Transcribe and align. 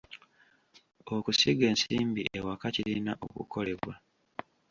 Okusiga 1.15 1.63
ensimbi 1.71 2.21
ewaka 2.37 2.67
kirina 2.75 3.11
okukolebwa. 3.25 3.93